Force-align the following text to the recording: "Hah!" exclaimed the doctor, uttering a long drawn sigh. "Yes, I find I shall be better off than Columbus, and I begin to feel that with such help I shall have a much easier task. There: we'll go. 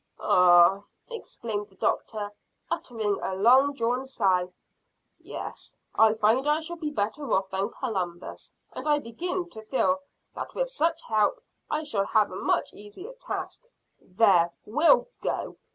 "Hah!" 0.17 0.81
exclaimed 1.11 1.67
the 1.69 1.75
doctor, 1.75 2.31
uttering 2.71 3.19
a 3.21 3.35
long 3.35 3.71
drawn 3.75 4.03
sigh. 4.07 4.49
"Yes, 5.19 5.75
I 5.93 6.15
find 6.15 6.47
I 6.47 6.59
shall 6.61 6.77
be 6.77 6.89
better 6.89 7.31
off 7.31 7.51
than 7.51 7.69
Columbus, 7.69 8.51
and 8.73 8.87
I 8.87 8.97
begin 8.97 9.47
to 9.51 9.61
feel 9.61 9.99
that 10.33 10.55
with 10.55 10.71
such 10.71 11.03
help 11.03 11.39
I 11.69 11.83
shall 11.83 12.05
have 12.07 12.31
a 12.31 12.35
much 12.35 12.73
easier 12.73 13.13
task. 13.13 13.67
There: 13.99 14.51
we'll 14.65 15.07
go. 15.21 15.57